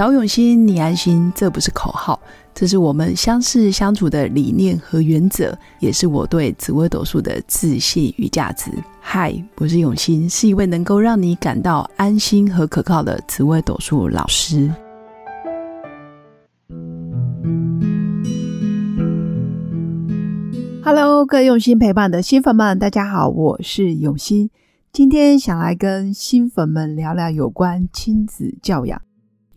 [0.00, 2.18] 找永新，你安心，这不是口号，
[2.54, 8.70] 这是我们相识相处的理念和原则，也是我对紫微斗数的自信与价值。
[8.98, 14.72] 嗨，我是永新，是一位能够让你感到安心和可靠的紫微斗数老师。
[20.82, 24.48] Hello，各位用心陪伴的新粉们，大家好，我是永新。
[24.94, 29.02] 今天想来跟新粉们聊聊有关亲子教养。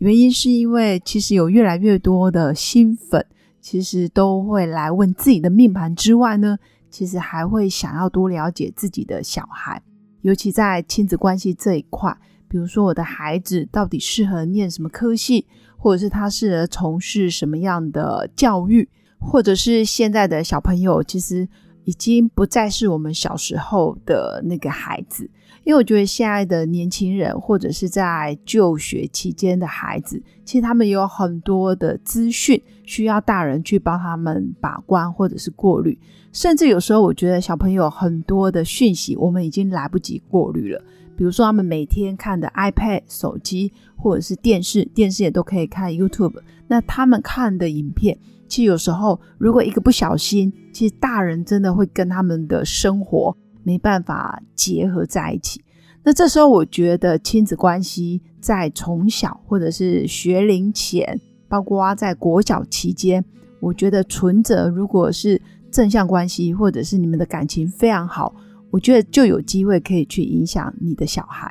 [0.04, 3.24] 原因是因为其实有越来越多的新粉，
[3.62, 6.58] 其实都会来问自己的命盘之外呢，
[6.90, 9.80] 其实还会想要多了解自己的小孩，
[10.20, 12.14] 尤其在亲子关系这一块，
[12.46, 15.46] 比如说我的孩子到底适合念什么科系，
[15.78, 18.86] 或者是他适合从事什么样的教育，
[19.18, 21.48] 或者是现在的小朋友其实
[21.84, 25.28] 已经不再是我们小时候的那个孩子。
[25.64, 35.98] 因为我觉得现在的年轻人，或者是在就学期间的孩子，其实他们有很多的资讯需要大人去帮他们把关，或者是过滤。
[36.32, 40.82] 甚至有时候，我觉得小朋友很多的讯息，我们已经来不及过滤了。
[41.16, 46.42] 比如说，他们每天看的 iPad、手机，或者是电视，电视也都可以看 YouTube。
[46.66, 53.36] 那他们看的影片，其实有时候如果一个不小心，其实大人真的会跟他们的生活。
[53.66, 55.64] 没办法结合在一起，
[56.02, 63.24] 那这时候我觉得亲子关系在从小或者是学龄前，包括在国小期间，
[63.60, 68.36] 我觉得存着如果是正向关系，或者是你们的感情非常好，
[68.70, 71.50] 我觉得就有机会可以去影响你的小孩。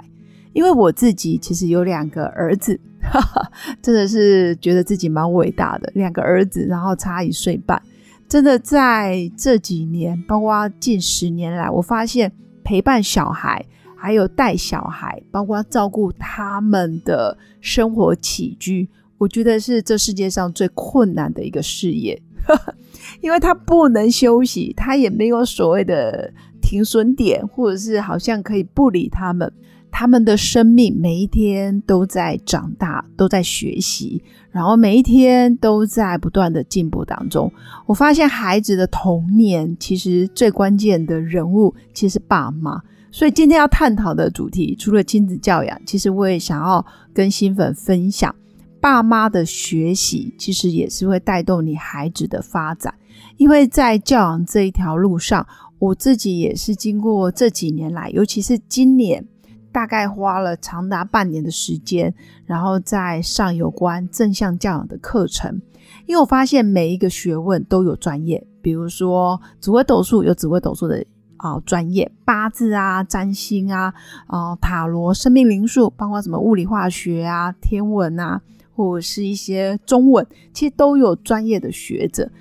[0.53, 2.79] 因为我自己其实有两个儿子，
[3.81, 7.81] 真的是觉得自己蛮伟大的，两个儿子，然后差一岁半。
[8.27, 12.31] 真的在这几年，包括近十年来，我发现
[12.63, 13.63] 陪伴小孩，
[13.95, 22.19] 还有带小孩，包括照顾他们的生活起居，我觉得是这世界上最困难的一个事业，
[23.21, 29.51] 因为他不能休息，他也没有所谓的停损点，或者是好像可以不理他们。
[29.95, 37.49] 他们的生命每一天都在长大，都在学习，然后每一天都在不断的进步当中。
[37.85, 46.83] 我发现孩子的童年其实最关键的人物其实是爸妈，所以今天要探讨的主题除了亲子教养，其实我也想要
[47.13, 48.33] 跟新粉分享，
[48.81, 52.91] 爸妈的学习其实也是会带动你孩子的发展，
[53.37, 55.45] 因为在教养这一条路上，
[55.77, 59.23] 我自己也是经过这几年来，尤其是今年。
[59.73, 62.13] 大概花了长达半年的时间，
[62.45, 65.61] 然后在上有关正向教养的课程。
[66.05, 71.03] 因为我发现每一个学问都有专业，比如说紫微斗数有紫微斗数的
[71.37, 73.93] 啊专业，八字啊、占星啊、
[74.27, 78.41] 啊塔罗、生命灵数，包括什么物理化学啊、天文啊，
[78.75, 82.31] 或者是一些中文，其实都有专业的学者。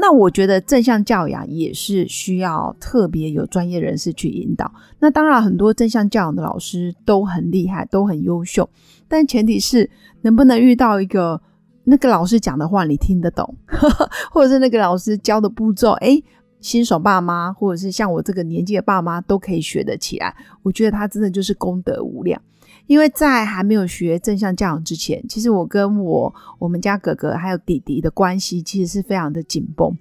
[0.00, 4.72] 那我觉得正向教养也是需要特别有专业人士去引导。
[4.98, 8.68] 那当然，很多正向教养的老师都很厉害，都很优秀，
[9.06, 9.90] 但前提是
[10.22, 11.40] 能不能遇到一个
[11.84, 13.54] 那个老师讲的话你听得懂，
[14.32, 16.20] 或者是那个老师教的步骤，哎，
[16.60, 20.34] 新手爸妈或者是像我这个年纪的爸妈都可以学得起来。
[20.62, 22.40] 我觉得他真的就是功德无量。
[22.86, 29.96] 因为在还没有学正向教养之前，其实我跟我我们家哥哥还有弟弟的关系其实是非常的紧绷。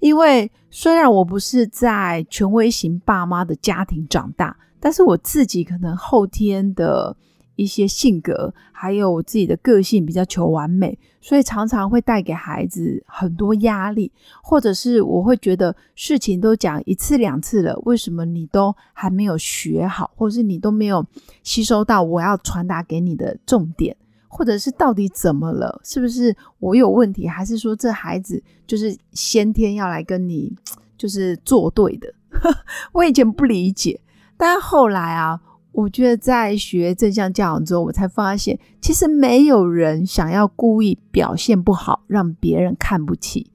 [0.00, 7.16] 因为虽然我不是在权威型爸妈的家庭长大，但是我自己可能后天的。
[7.56, 14.10] 一些性格，还有我自己的个性比较求完美，所以常常会带给孩子很多压力，
[14.42, 21.04] 或者是我会觉得事情都讲一次两次了，为什么你都还没有学好，或者是你都没有
[21.42, 25.80] 吸收到我要传达给你的重点，或者是到底怎么了？
[25.84, 30.52] 是不是我有问题，还是说这孩子就是先天要来跟你
[30.98, 32.12] 就是作对的？
[32.92, 34.00] 我以前不理解，
[34.36, 35.40] 但后来啊。
[35.74, 43.50] 我觉得在学正向教养之后，我才发现，其实没有人想要故意表现不好，让别人看不起。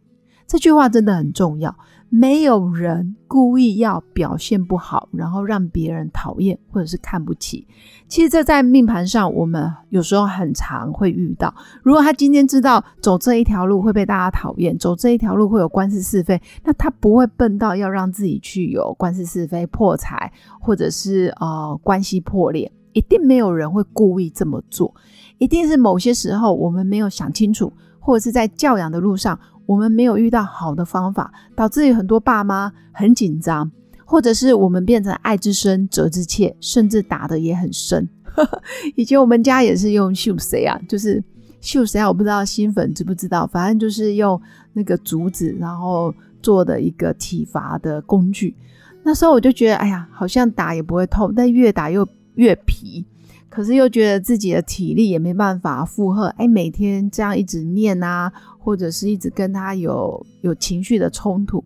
[0.46, 1.76] 这句话真的很重要。
[2.10, 7.68] 没有人故意要表现不好，然后让别人讨厌或者是看不起。
[8.08, 11.54] 其实这在命盘上，我们有时候很常会遇到。
[11.84, 22.72] 如果他今天知道走这一条路会被大家讨厌，走这一条路会有官司是非，那他不会笨到要让自己去有官司是非、破财，或者是呃关系破裂。
[22.94, 24.94] 一定没有人会故意这么做，
[25.38, 29.40] 一定是某些时候我们没有想清楚，或者是在教养的路上。
[29.70, 33.72] 我们没有遇到好的方法，导致有很多爸妈很紧张，
[34.04, 38.10] 或者是我们变成爱之深责之切，甚至打的也很深。
[38.98, 41.24] 以前我们家也是用秀谁啊，就是
[41.62, 42.04] 秀谁？
[42.04, 44.42] 我不知道新粉知不知道，反正就是用
[44.74, 46.12] 那个竹子，然后
[46.42, 48.56] 做的一个体罚的工具。
[49.04, 53.06] 那时候我就觉得，哎呀，好像打也不会痛，但越打又越皮。
[53.52, 61.64] 可是又觉得自己的体力也没办法负荷，哎，每天这样一直念啊，或者是一直跟他有有情绪的冲突。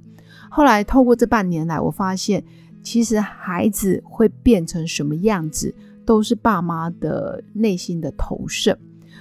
[0.49, 2.41] 后来透过这半年来，我发现
[2.81, 5.73] 其实孩子会变成什么样子，
[6.05, 8.77] 都是爸妈的内心的投射。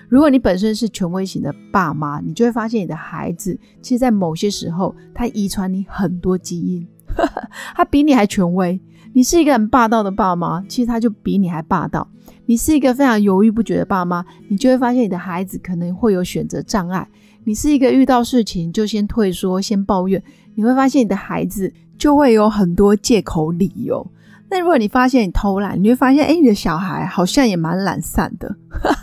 [0.08, 6.86] 如果你本身是权威型的爸妈，你就会发现你的孩子，其实在某些时候，他遗传你很多基因，
[7.74, 8.78] 他比你还权威。
[9.14, 12.06] 你是一个很霸道的爸妈，其实他就比你还霸道。
[12.46, 17.08] 你是一个非常犹豫不决的爸妈，你就会发现你的孩子可能会有选择障碍。
[17.44, 20.22] 你是一个遇到事情就先退缩、先抱怨，
[20.54, 24.06] 你会发现你的孩子就会有很多借口理由。
[24.48, 28.54] 那如果你发现你偷懒，你会发现，哎，你的小孩好像也蛮懒散的。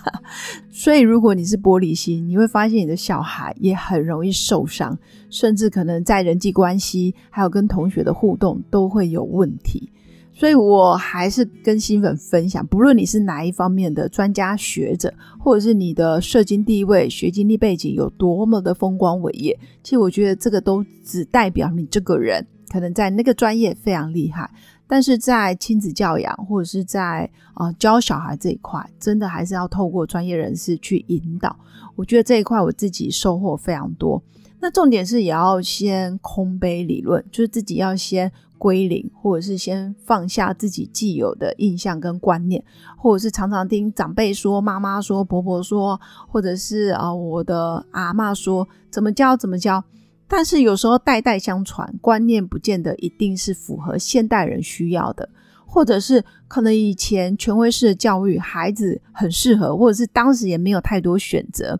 [0.69, 4.95] 所以，如果你是玻璃心，你会发现你的小孩也很容易受伤，
[5.31, 9.91] 甚至可能在人际关系还有跟同学的互动都会有问题。
[10.39, 24.49] 所以我还是跟新粉分享，不论你是哪一方面的专家学者，或者是你的社经地位、学经历背景有多么的风光伟业，其实我觉得这个都只代表你这个人可能在那个专业非常厉害，
[24.87, 31.53] 但是在亲子教养或者是在啊教小孩这一块，真的还是要透过专业人士去引导。
[31.97, 34.23] 我觉得这一块我自己收获非常多。
[34.61, 38.31] 那重点是也要先空杯理论，就是自己要先。
[38.59, 42.63] 归零，或者是先放下自己既有的印象跟观念，
[42.95, 49.83] 或者是常常听长辈说、妈妈说、婆婆说，或者是啊我的阿妈说怎么教怎么教。
[50.27, 55.27] 但是有时候代代相传，观念不见得一定是符合现代人需要的，
[55.65, 61.79] 或者是可能以前权威式的教育，孩子很适合，或者是当时也没有太多选择。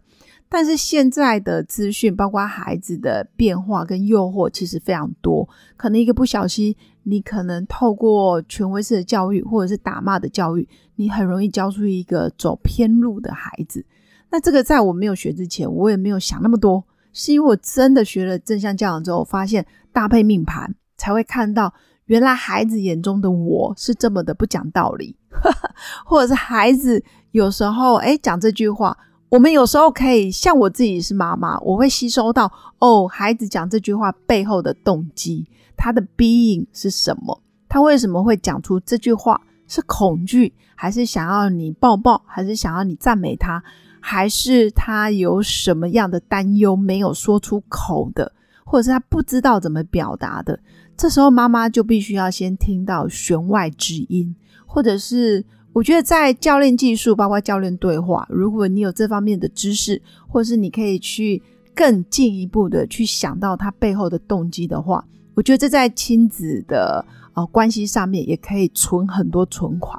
[0.51, 5.47] 但是现在的资讯，包括孩子的变化跟诱惑，其实非常多。
[5.77, 13.85] 可能一个不小心，你可能透过权威式的教育，或者是打骂的教育，你很容易教出一个走偏路的孩子。
[14.31, 19.63] 那这个在我没有学之前，我也没有想那么多，是因为我真的学了正向教养之后，发现
[19.93, 21.71] 搭配命盘，才会看到
[22.05, 25.15] 原来孩子眼中的我是这么的不讲道理，
[26.07, 28.97] 或者是孩子有时候哎讲这句话。
[29.29, 35.45] 我们有时候可以像我自己是妈妈，我会吸收到哦，孩子讲这句话背后的动机，
[35.77, 37.39] 他的 being 是什么？
[37.67, 39.39] 他为什么会讲出这句话？
[39.67, 43.63] 是恐惧，还是想要你抱抱，还是想要你赞美他，
[43.99, 48.31] 还是他有什么样的担忧没有说出口的，
[48.65, 50.59] 或者是他不知道怎么表达的？
[50.97, 54.35] 这时候妈妈就必须要先听到弦外之音，
[54.65, 55.45] 或者是。
[55.79, 61.41] 我觉得在教练技术，包括教练对话，如果你有这方面的知识，或是你可以去
[61.73, 65.01] 更进一步的去想到他背后的动机的话，
[65.35, 69.97] 我觉得这在亲子的呃关系上面也可以存很多存款。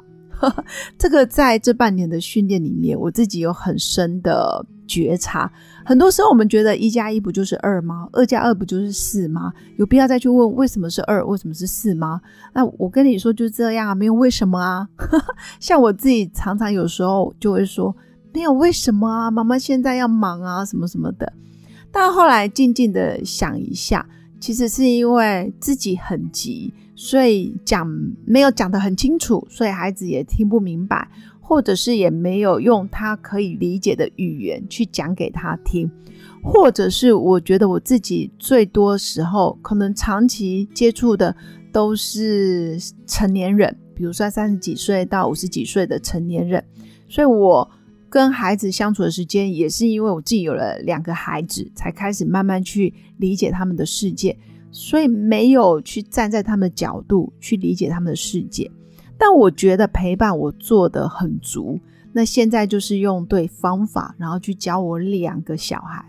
[0.97, 5.51] 这个在这半年的训练里面，我自己有很深的觉察。
[5.83, 8.07] 很多时候我们觉得一加一不就是二吗？
[8.13, 9.51] 二加二不就是四吗？
[9.77, 12.21] 有必要再去问为什么是二，为什么是四吗？
[12.53, 14.87] 那我跟你说就这样啊，没有为什么啊。
[15.59, 17.95] 像我自己常常有时候就会说
[18.33, 21.33] 没有为什么啊，妈妈现在要忙啊，什么什么的。
[21.91, 24.07] 但后来静静的想一下，
[24.39, 26.73] 其实是因为自己很急。
[27.03, 27.87] 所以讲
[28.27, 35.89] 没有讲得很清楚，所以孩子也听不明白，或者是也没有用他可以理解的语言去讲给他听，
[36.43, 41.35] 或者是我觉得我自己最多时候可能长期接触的
[41.73, 42.77] 都是
[43.07, 46.63] 成年人，比如说三十几岁到五十几岁的成年人，
[47.09, 47.67] 所以我
[48.11, 54.37] 跟孩子相处的时间也是因为我自己有了两个孩子，才开始慢慢去理解他们的世界。
[54.71, 58.71] 所以没有去站在他们的角度去理解他们的世界，
[59.17, 61.79] 但我觉得陪伴我做的很足。
[62.13, 66.05] 那现在就是用对方法，然后去教我两个小孩。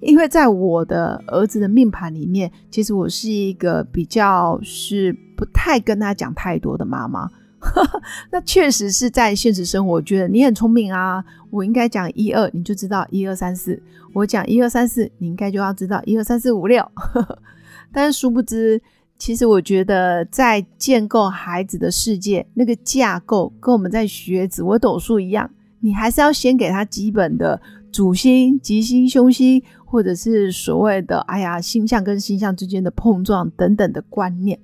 [0.00, 7.30] 因为在我的儿子的命盘里面，其实我是一个比较是不太跟他讲太多的妈妈。
[8.32, 13.78] 那确实是在现实生活，我觉得你很聪明啊，我应该讲一二，你就知道一二三四；
[14.12, 16.84] 我讲一二三四，你应该就要知道一二三四五六。
[17.92, 18.80] 但是殊不知，
[19.18, 27.60] 其实我觉得在建构孩子的世界那个架构，跟我们在学紫微斗数一样，你还是要先给他基本的
[27.92, 34.58] 主星、吉星、凶星，或者是所谓的哎呀星象跟星象之间的碰撞等等的观念，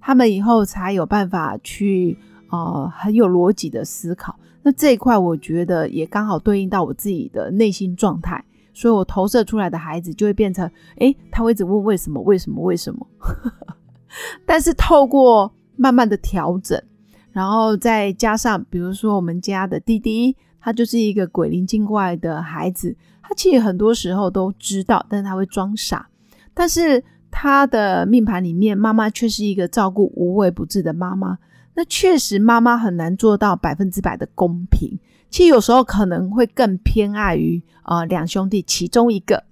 [0.00, 2.18] 他们以后才有办法去
[2.50, 4.38] 呃很有逻辑的思考。
[4.64, 13.06] 那这一块我觉得也刚好对应到我自己的内心状态，所以我投射出来的孩子就会变成，诶，他会一直问为什么，为什么，为什么？
[14.46, 16.80] 但是透过慢慢的调整，
[17.32, 26.08] 然后再加上，比如说我们家的弟弟，他就是一个鬼灵精怪的孩子，他其实很多时候都知道，但是他会装傻。
[26.54, 31.38] 但是他的命盘里面，妈妈却是一个照顾无微不至的妈妈。
[31.74, 34.98] 那确实，妈妈很难做到百分之百的公平。
[35.32, 39.42] 其实有时候可能会更偏爱于啊两兄弟其中一个，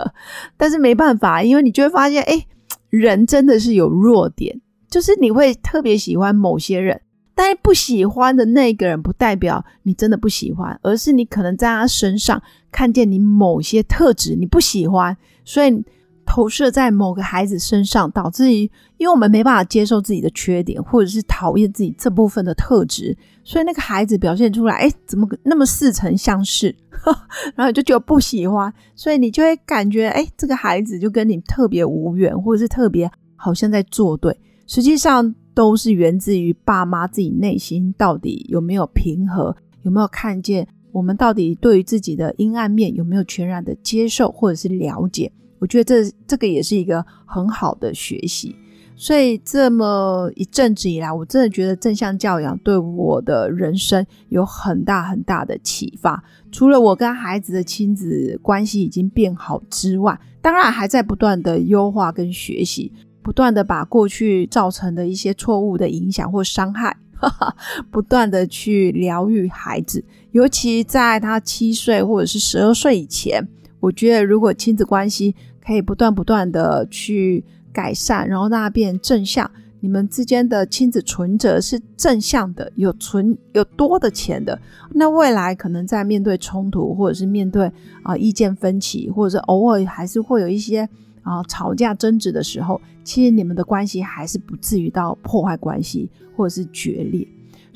[0.56, 2.44] 但是没办法，因为你就会发现，哎，
[2.90, 7.00] 人真的是有弱点，就是你会特别喜欢某些人，
[7.34, 15.84] 但是不喜欢的那个人，不代表你真的不喜欢，而是你可能在他身上看见你某些特质你不喜欢，所以。
[16.26, 26.74] 投射在某个孩子身上，导致于，因为我们没办法接受自己的缺点，或者是讨厌自己这部分的特质，所以那个孩子表现出来，哎，怎么那么似曾相识？
[27.54, 45.30] 然后就觉得不喜欢，所以你就会感觉，哎，这个孩子就跟你特别无缘，或者是特别好像在作对，实际上都是源自于爸妈自己内心到底有没有平和，有没有看见我们到底对于自己的阴暗面有没有全然的接受或者是了解。
[45.58, 48.54] 我觉得这这个也是一个很好的学习，
[48.94, 56.22] 所以这么一阵子以来，我真的觉得正向教养对我的人生有很大很大的启发。
[56.52, 66.96] 除了我跟孩子的亲子关系已经变好之外，当然还在不断的优化跟学习，不断的把过去造成的一些错误的影响或伤害，
[67.90, 73.46] 不断的去疗愈孩子，尤其在他七岁或者是十二岁以前。
[73.80, 84.58] 我觉得，如果亲子关系可以不断不断的去改善，然后让它变正向，你们之间的亲子存折是正向的，有存有多的钱的，
[84.94, 87.70] 那未来可能在面对冲突，或者是面对
[88.02, 90.88] 啊意见分歧，或者是偶尔还是会有一些
[91.22, 97.26] 啊吵架争执的时候，其实你们的关系还是不至于到破坏关系或者是决裂。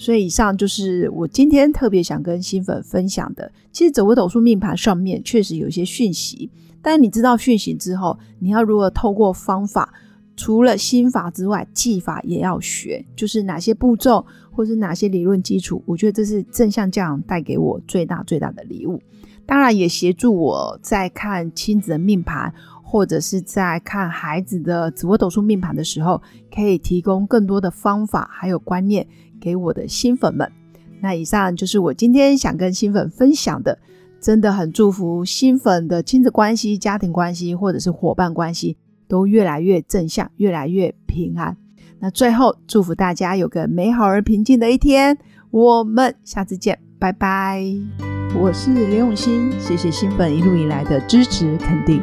[0.01, 3.53] 所以以上就是我今天特别想跟新粉分享的。
[3.71, 9.93] 其实紫微斗数命盘上面确实有一些讯息，但你知道讯息之后，你要如何透过方法，
[10.39, 18.99] 除了心法之外，技法也要学，就是哪些步骤或是哪些理论基础，我觉得这是正向教养带给我最大最大的礼物。
[19.45, 26.23] 当然也协助我在看亲子的命盘，或者是在看孩子的紫微斗数命盘的时候，
[26.55, 29.07] 可以提供更多的方法还有观念。
[29.41, 30.51] 给我的新粉们，
[31.01, 33.79] 那以上就是我今天想跟新粉分享的。
[34.21, 38.77] 真的很祝福新粉的亲子关系、家庭关系或者是伙伴关系
[39.09, 41.57] 都越来越正向，越来越平安。
[42.01, 45.17] 那最后祝福大家有个美好而平静的一天。
[45.51, 47.65] 我们下次见，拜拜。
[48.39, 52.03] 我是刘永新，谢谢新粉一路以来的支持肯定。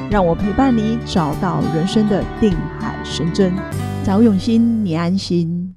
[0.11, 3.53] 让我陪伴你，找到人生的定海神针。
[4.03, 5.60] 找永新，你安心。